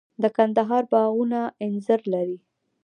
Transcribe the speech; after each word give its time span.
د 0.21 0.23
کندهار 0.37 0.83
باغونه 0.91 1.41
انځر 1.65 1.99
لري. 2.13 2.37